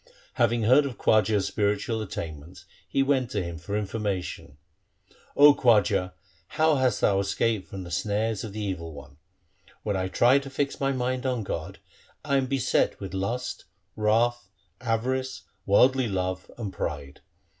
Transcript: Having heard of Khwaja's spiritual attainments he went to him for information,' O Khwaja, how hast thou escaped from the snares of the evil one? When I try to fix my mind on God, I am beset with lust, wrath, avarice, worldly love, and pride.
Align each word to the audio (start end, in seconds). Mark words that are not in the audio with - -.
Having 0.33 0.63
heard 0.63 0.87
of 0.87 0.97
Khwaja's 0.97 1.45
spiritual 1.45 2.01
attainments 2.01 2.65
he 2.87 3.03
went 3.03 3.29
to 3.29 3.43
him 3.43 3.59
for 3.59 3.77
information,' 3.77 4.57
O 5.37 5.53
Khwaja, 5.53 6.13
how 6.47 6.77
hast 6.77 7.01
thou 7.01 7.19
escaped 7.19 7.67
from 7.67 7.83
the 7.83 7.91
snares 7.91 8.43
of 8.43 8.51
the 8.51 8.61
evil 8.61 8.93
one? 8.93 9.17
When 9.83 9.95
I 9.95 10.07
try 10.07 10.39
to 10.39 10.49
fix 10.49 10.79
my 10.79 10.91
mind 10.91 11.27
on 11.27 11.43
God, 11.43 11.77
I 12.25 12.37
am 12.37 12.47
beset 12.47 12.99
with 12.99 13.13
lust, 13.13 13.65
wrath, 13.95 14.49
avarice, 14.79 15.43
worldly 15.67 16.07
love, 16.07 16.49
and 16.57 16.73
pride. 16.73 17.21